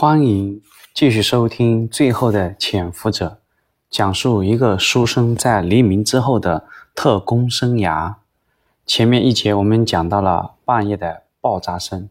[0.00, 0.62] 欢迎
[0.94, 3.26] 继续收听《最后的潜伏者》，
[3.90, 8.14] 讲述一个书生在黎明之后的特工生涯。
[8.86, 12.08] 前面一节我们讲到了半夜的爆炸声，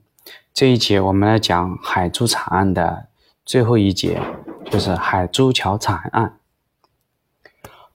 [0.54, 3.08] 这一节我们来讲海珠惨案的
[3.46, 4.22] 最后一节，
[4.70, 6.40] 就是海珠桥惨案。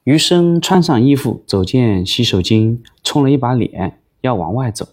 [0.05, 4.89] 余生穿上衣服，走进洗手间，冲了一把脸，要往外走，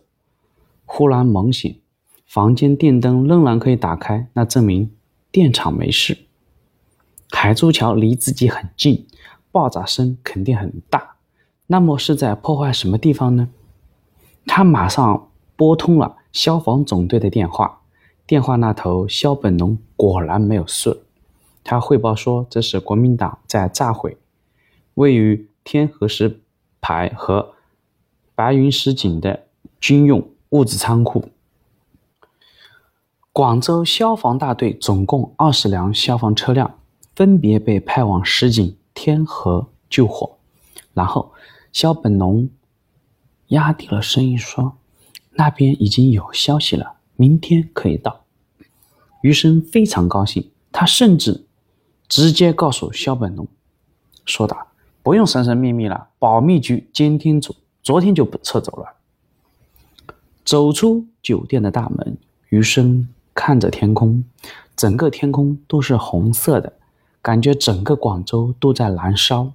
[0.86, 1.80] 忽然猛醒。
[2.30, 4.92] 房间电灯仍然可以打开，那证明
[5.32, 6.16] 电厂没事。
[7.32, 9.08] 海珠桥离自己很近，
[9.52, 11.16] 爆炸声肯定很大。
[11.66, 13.50] 那么是在破坏什么地方呢？
[14.46, 17.82] 他马上拨通了消防总队的电话，
[18.28, 21.02] 电话那头肖本龙果然没有事。
[21.64, 24.16] 他汇报说，这是国民党在炸毁
[24.94, 26.42] 位于天河石
[26.80, 27.56] 牌和
[28.36, 29.48] 白云石井的
[29.80, 31.30] 军用物资仓库。
[33.40, 36.78] 广州消防大队总共二十辆消防车辆，
[37.16, 40.36] 分别被派往石井、天河救火。
[40.94, 41.32] 然后，
[41.72, 42.50] 肖本龙
[43.48, 44.76] 压低了声音说
[45.36, 48.26] ：“那边已经有消息了，明天可以到。”
[49.24, 51.46] 余生非常高兴，他甚至
[52.10, 53.48] 直接告诉肖本龙
[54.26, 54.68] 说道
[55.02, 58.98] ：“不用神神秘秘了，保密局监听组昨天就撤走了。”
[60.44, 62.18] 走出酒店的大门，
[62.50, 63.08] 余生。
[63.34, 64.24] 看着天空，
[64.76, 66.74] 整个天空都是红色的，
[67.22, 69.52] 感觉整个广州都在燃烧。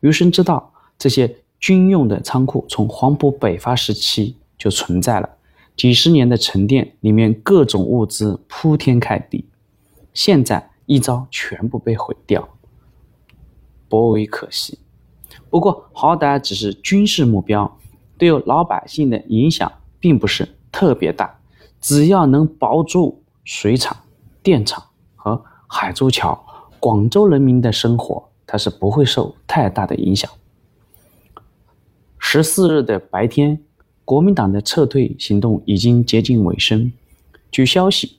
[0.00, 5.28] 余生知道，这些军用的仓库从黄埔北伐时期就存在了，
[5.76, 9.46] 几十年的沉淀，里面各种物资铺天盖地，
[10.14, 12.48] 现在一朝全部被毁掉，
[13.88, 14.78] 颇为可惜。
[15.50, 17.78] 不过好歹只是军事目标，
[18.16, 21.38] 对老百姓的影响并不是特别大。
[21.80, 23.96] 只要能保住水厂、
[24.42, 24.82] 电厂
[25.14, 26.44] 和海珠桥，
[26.80, 30.30] 广州人民的生活，它是不会受太大的影响。
[32.18, 33.62] 十四日的白天，
[34.04, 36.92] 国民党的撤退行动已经接近尾声。
[37.52, 38.18] 据消息，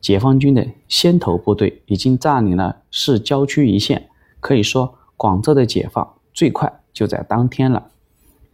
[0.00, 4.08] 解放军的先头部队已经占领了市郊区一线，
[4.40, 7.90] 可以说广州的解放最快就在当天了。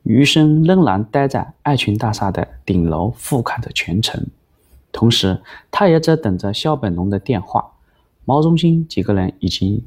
[0.04, 4.26] 余生仍然待在爱群大厦的顶楼，俯瞰着全城。
[4.92, 7.72] 同时，他也在等着肖本龙的电话。
[8.24, 9.82] 毛中心几个人已经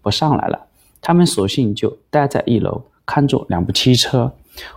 [0.00, 0.66] 不上来了，
[1.00, 4.32] 他们索性就待在一楼，看住两部汽车，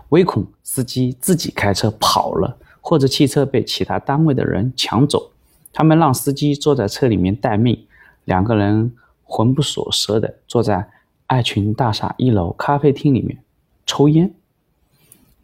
[0.10, 5.32] 唯恐司机自己开车跑了，或者汽车被其他单位的人抢走。
[5.72, 7.86] 他们让司机坐在车里面待命，
[8.24, 10.90] 两个人魂不守舍地坐在
[11.28, 13.44] 爱群大厦一楼咖啡厅里面
[13.86, 14.34] 抽烟。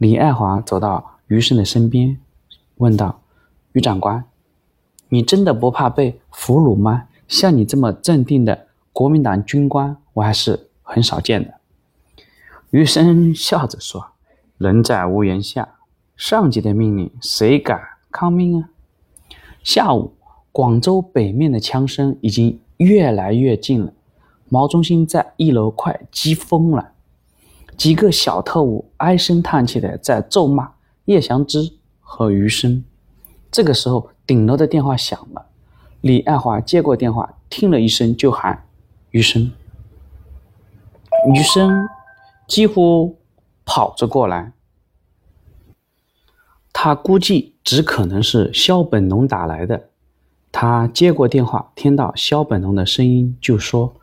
[0.01, 2.17] 李爱华走到余生的身边，
[2.77, 3.21] 问道
[3.73, 4.25] ：“余长官，
[5.09, 7.03] 你真的不怕被俘虏吗？
[7.27, 11.53] 像你这么镇定的国民党军官，我还是很少见的。”
[12.71, 14.13] 余生笑着说
[14.57, 15.75] ：“人在屋檐下，
[16.17, 17.79] 上级的命令谁敢
[18.09, 18.69] 抗命啊？”
[19.61, 20.15] 下午，
[20.51, 23.93] 广州北面的枪声已经越来越近了，
[24.49, 26.90] 毛中心在一楼快急疯了。
[27.81, 30.73] 几个小特务唉声叹气的在咒骂
[31.05, 32.85] 叶祥之和余生。
[33.51, 35.47] 这个时候，顶楼的电话响了，
[36.01, 38.67] 李爱华接过电话，听了一声就喊
[39.09, 39.51] 余生。
[41.33, 41.89] 余生
[42.47, 43.17] 几乎
[43.65, 44.53] 跑着过来，
[46.71, 49.89] 他估计只可能是肖本龙打来的。
[50.51, 53.95] 他接过电话，听到肖本龙的声音，就说：“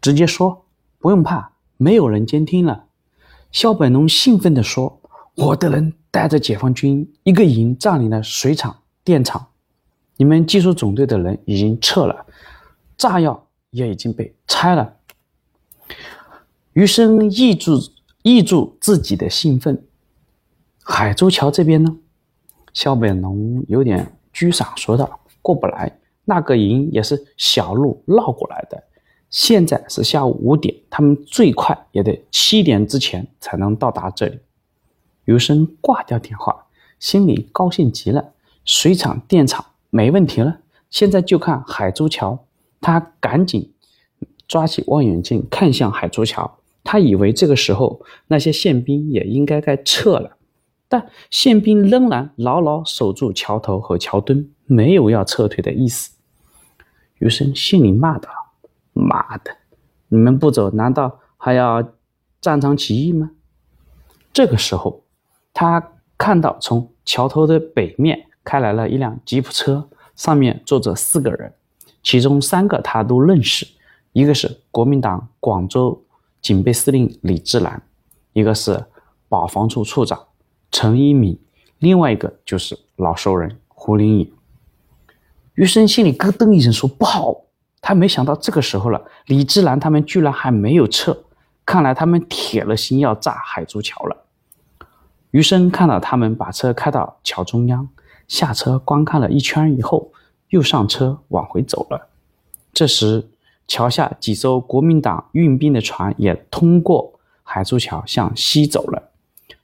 [0.00, 0.66] 直接说，
[1.00, 2.84] 不用怕，没有人监听了。”
[3.50, 5.00] 肖本龙兴奋地说
[5.34, 9.48] ：“我的人带着解放军一个营占领了水厂、电厂，
[10.16, 12.26] 你们技术总队的人已经撤了，
[12.96, 14.96] 炸药也已经被拆了。”
[16.74, 17.72] 余生抑制
[18.22, 19.82] 抑制自己的兴奋。
[20.84, 21.96] 海珠桥这边呢？
[22.74, 28.84] 肖本龙有点沮丧说道：“过不来，那个营也是小路绕过来的。”
[29.30, 34.38] 现在是下午五点，他们最快也得七点之前才能到达这里。
[35.26, 36.66] 余生挂掉电话，
[36.98, 38.32] 心里高兴极了。
[38.64, 42.46] 水厂、电厂没问题了，现在就看海珠桥。
[42.80, 43.72] 他赶紧
[44.46, 46.58] 抓起望远镜看向海珠桥。
[46.82, 50.38] 他以为这个时候那些宪兵也应该该撤了，
[50.88, 56.12] 但宪兵仍然牢牢守住桥头和桥墩，没有要撤退的意思。
[57.18, 58.30] 余生心里骂道。
[58.98, 59.56] 妈的！
[60.08, 61.82] 你们不走，难道还要
[62.40, 63.30] 战场起义吗？
[64.32, 65.02] 这个时候，
[65.54, 71.52] 他看到从桥头的北面开来了一辆吉普车，上面坐着四个人。
[72.02, 73.66] 其中三个他都认识，
[74.12, 76.02] 一个是国民党广州
[76.40, 77.82] 警备司令李志南，
[78.32, 78.84] 一个是
[79.28, 80.26] 保防处处长
[80.70, 81.38] 陈一敏，
[81.78, 84.32] 另外一个就是老熟人胡林翼。
[85.54, 87.42] 余生心里咯噔一声，说不好。
[87.80, 91.24] 他没想到这个时候了，李志兰他们居然还没有撤，
[91.64, 94.24] 看来他们铁了心要炸海珠桥了。
[95.30, 97.88] 余生看到他们把车开到桥中央，
[98.26, 100.10] 下车观看了一圈以后，
[100.48, 102.08] 又上车往回走了。
[102.72, 103.28] 这时，
[103.66, 109.10] 桥下几艘国民党运兵的船也通过海珠桥向西走了。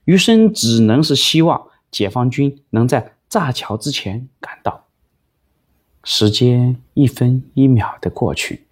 [0.05, 4.84] 余生只能是希望解放军能在炸桥之前赶到。
[6.05, 8.65] 时间一分一秒的过去，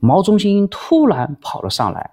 [0.00, 2.10] 毛中心突然跑了上来。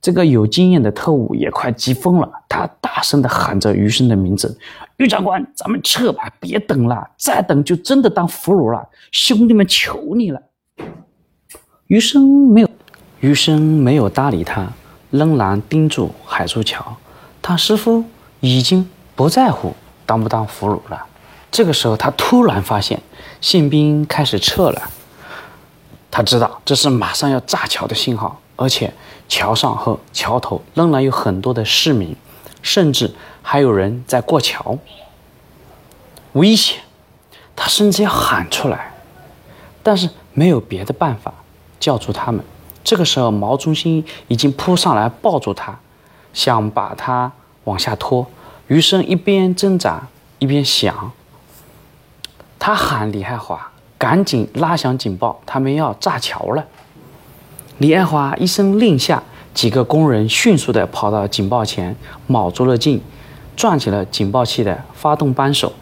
[0.00, 4.58] 这个有经验的特务也快急疯了，他大声的喊着余生的名字
[4.98, 8.86] ：“余长官，咱们撤吧，别等了，再等就真的当俘虏了。
[9.10, 10.40] 兄弟们，求你了！”
[11.88, 12.68] 余生没有，
[13.20, 14.70] 余生没有搭理他，
[15.10, 16.96] 仍然盯住海珠桥。
[17.40, 18.04] 他似乎
[18.40, 19.74] 已经不在乎
[20.04, 21.06] 当不当俘虏了。
[21.50, 23.00] 这个时候，他突然发现
[23.44, 24.90] 宪兵开始撤了。
[26.10, 28.90] 他知道这是马上要炸桥的信号，而且
[29.28, 32.16] 桥上和桥头仍然有很多的市民，
[32.62, 34.78] 甚至还有人在过桥。
[36.32, 36.80] 危险！
[37.54, 38.94] 他甚至要喊出来，
[39.82, 41.34] 但是没有别的办法
[41.78, 42.42] 叫住他们。
[42.82, 45.78] 这个时候，毛中心已经扑上来抱住他，
[46.32, 47.30] 想把他
[47.64, 48.26] 往下拖。
[48.68, 50.08] 余生一边挣扎
[50.38, 51.12] 一边想。
[52.58, 56.66] 他喊李爱华赶紧拉响警报，他们要炸桥了。
[57.78, 59.22] 李爱华一声令下，
[59.52, 61.94] 几个工人迅速的跑到警报前，
[62.26, 63.00] 卯足了劲，
[63.56, 65.72] 转起了警报器的发动扳手。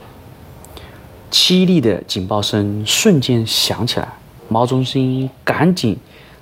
[1.31, 4.09] 凄厉的警报声瞬间响起来，
[4.49, 5.99] 毛中心赶紧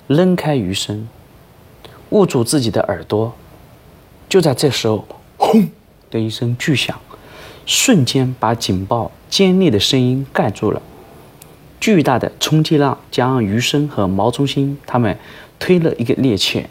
[0.07, 1.07] 扔开余生，
[2.09, 3.33] 捂住自己的耳朵。
[4.27, 5.05] 就在这时候，
[5.37, 5.69] 轰
[6.09, 6.97] 的一声巨响。
[7.65, 10.81] 瞬间把警报尖利的声音盖住了，
[11.79, 15.17] 巨大的冲击浪将余生和毛中心他们
[15.57, 16.65] 推了一个趔趄。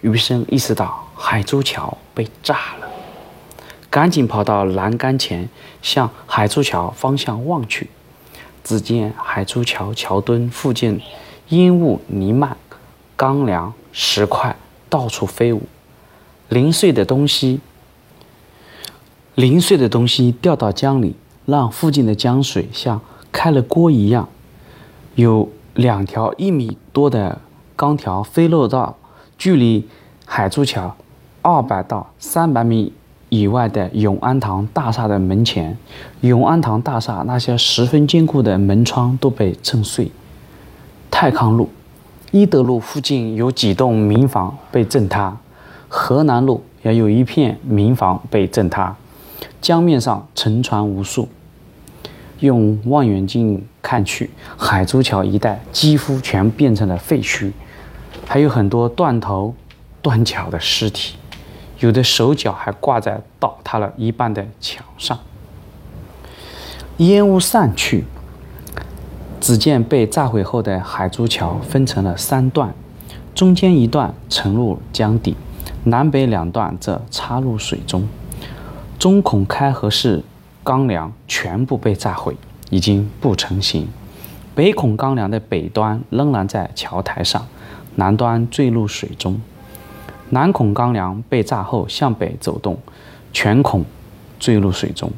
[0.00, 2.88] 余生意识到海珠桥被炸了，
[3.90, 5.48] 赶紧跑到栏杆前，
[5.82, 7.90] 向海珠桥方向望去。
[8.62, 11.00] 只见海珠桥桥墩附近
[11.48, 12.56] 烟雾弥漫，
[13.16, 14.54] 钢梁石块
[14.88, 15.62] 到处飞舞，
[16.48, 17.58] 零碎的东西。
[19.34, 21.16] 零碎的东西掉到江里，
[21.50, 23.00] 让附近的江水像
[23.30, 24.28] 开了锅一样。
[25.16, 27.38] 有两条一米多的
[27.76, 28.96] 钢条飞落到
[29.36, 29.86] 距离
[30.24, 30.96] 海珠桥
[31.42, 32.92] 二百到三百米
[33.28, 35.76] 以外的永安堂大厦的门前。
[36.20, 40.10] 永安堂大厦那些十分坚固的门窗都被震碎。
[41.10, 41.68] 泰康路、
[42.30, 45.36] 一德路附近有几栋民房被震塌，
[45.88, 48.96] 河南路也有一片民房被震塌。
[49.60, 51.28] 江面上沉船无数，
[52.40, 57.52] 用望远镜看去，海珠桥一带几乎全变成了废墟，
[58.26, 59.54] 还有很多断头
[60.02, 61.16] 断脚的尸体，
[61.78, 65.18] 有的手脚还挂在倒塌了一半的墙上。
[66.96, 68.04] 烟雾散去，
[69.40, 72.74] 只见被炸毁后的海珠桥分成了三段，
[73.34, 75.36] 中间一段沉入江底，
[75.84, 78.08] 南北两段则插入水中。
[78.98, 80.22] 中孔开合式
[80.62, 82.36] 钢梁全部被炸毁，
[82.68, 83.88] 已经不成形。
[84.54, 87.46] 北孔钢梁的北端仍然在桥台上，
[87.94, 89.40] 南端坠入水中。
[90.30, 92.78] 南孔钢梁被炸后向北走动，
[93.32, 93.84] 全孔
[94.38, 95.10] 坠入水中。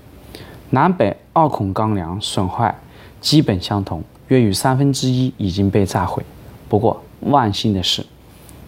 [0.71, 2.75] 南北二孔钢梁损坏
[3.21, 6.23] 基本相同，约有三分之一已经被炸毁。
[6.69, 8.07] 不过万幸的是，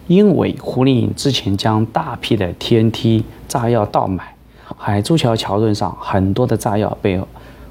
[0.07, 4.34] 因为胡林颖之前将大批的 TNT 炸药倒买。
[4.77, 7.21] 海珠桥桥墩上很多的炸药被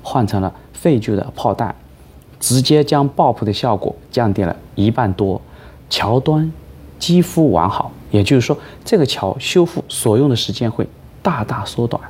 [0.03, 1.75] 换成了废旧的炮弹，
[2.39, 5.41] 直接将爆破的效果降低了一半多，
[5.91, 6.53] 桥端
[6.99, 7.91] 几乎完好。
[8.11, 10.87] 也就是说，这个桥修复所用的时间会
[11.21, 12.01] 大大缩短。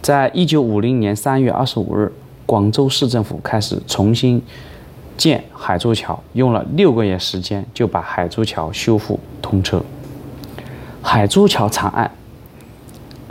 [0.00, 2.10] 在一九五零年三月二十五日，
[2.46, 4.42] 广州市政府开始重新
[5.18, 9.82] 建海珠桥，用了六个月时间就把海珠桥修复通车。
[11.02, 12.10] 海珠桥惨案。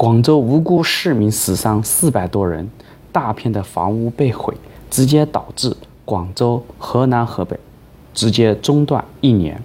[0.04, 2.70] 广州无辜市民死伤四百多人，
[3.14, 4.54] 大片的房屋被毁，
[4.92, 7.58] 直接导致广州、河南、河北
[8.14, 9.62] 直接中断一年。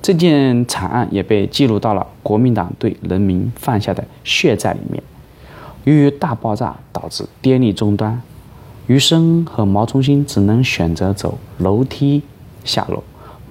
[0.00, 5.02] 这件惨案也被记录到了国民党对人民犯下的血债里面。
[5.82, 8.22] 由于大爆炸导致电力中断，
[8.86, 12.22] 余生和毛中心只能选择走楼梯
[12.64, 13.02] 下楼。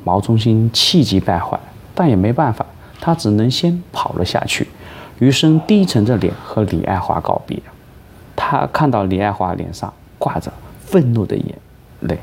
[0.06, 1.60] 毛中心气急败坏，
[1.94, 2.66] 但也没办法，
[3.02, 4.66] 他只能先跑了下去。
[5.20, 7.62] 余生低沉着脸和李爱华告别。
[8.36, 10.52] 他看到李爱华脸上挂着
[10.86, 11.58] 愤怒的眼
[12.02, 12.18] 泪，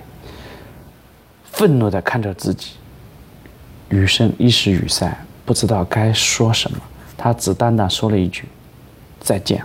[1.45, 2.73] 愤怒地看着自己。
[3.91, 6.79] 余生一时语塞，不知道该说什么，
[7.17, 8.45] 他只淡淡说了一句
[9.21, 9.63] ：“再见。”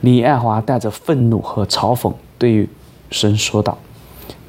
[0.00, 2.68] 李爱华带着愤怒和嘲讽对余
[3.10, 3.78] 生说道：“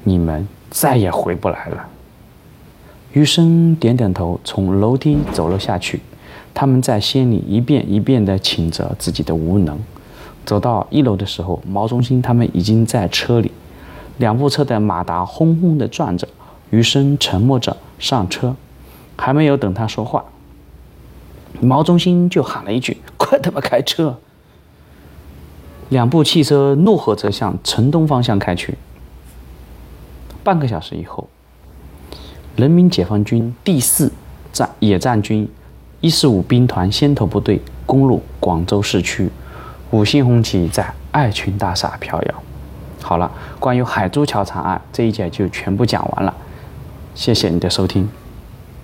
[0.03, 1.85] 你们再也回不来了。”
[3.13, 6.01] 余生点点头，从楼梯走了下去。
[6.53, 9.79] 他们在心里一遍一遍地请着自己的无能。
[10.45, 13.51] 走到一楼的时候，毛中心他们已经在车里，
[14.17, 16.27] 两部车的马达轰轰地转着。
[16.69, 18.55] 余生沉默着上车，
[19.15, 20.25] 还没有等他说话，
[21.62, 24.17] 毛中心就喊了一句：“快他妈开车！”
[25.89, 28.75] 两部汽车怒吼着向城东方向开去。
[30.43, 31.29] 半个小时以后，
[32.55, 34.12] 人民解放军第四
[34.51, 35.48] 战野战军
[36.03, 39.29] 一四五兵团先头部队攻入广州市区，
[39.91, 42.43] 五星红旗在爱群大厦飘摇。
[43.01, 46.36] 好了，关于海珠桥惨案这一节就全部讲完了。
[47.15, 48.10] 谢谢你的收听。